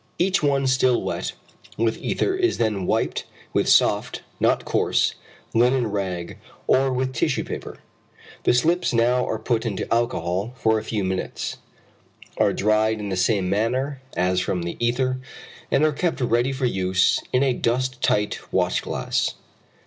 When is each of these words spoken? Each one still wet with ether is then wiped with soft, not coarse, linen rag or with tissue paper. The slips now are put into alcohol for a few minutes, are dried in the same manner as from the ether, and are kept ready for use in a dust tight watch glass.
Each 0.17 0.41
one 0.41 0.65
still 0.65 0.99
wet 1.03 1.33
with 1.77 1.99
ether 1.99 2.33
is 2.35 2.57
then 2.57 2.87
wiped 2.87 3.25
with 3.53 3.69
soft, 3.69 4.23
not 4.39 4.65
coarse, 4.65 5.13
linen 5.53 5.85
rag 5.91 6.39
or 6.65 6.91
with 6.91 7.13
tissue 7.13 7.43
paper. 7.43 7.77
The 8.41 8.55
slips 8.55 8.93
now 8.93 9.23
are 9.27 9.37
put 9.37 9.63
into 9.63 9.87
alcohol 9.93 10.53
for 10.55 10.79
a 10.79 10.83
few 10.83 11.03
minutes, 11.03 11.57
are 12.39 12.51
dried 12.51 12.99
in 12.99 13.09
the 13.09 13.15
same 13.15 13.47
manner 13.47 14.01
as 14.17 14.39
from 14.39 14.63
the 14.63 14.75
ether, 14.83 15.19
and 15.69 15.83
are 15.85 15.93
kept 15.93 16.19
ready 16.19 16.51
for 16.51 16.65
use 16.65 17.21
in 17.31 17.43
a 17.43 17.53
dust 17.53 18.01
tight 18.01 18.51
watch 18.51 18.81
glass. 18.81 19.35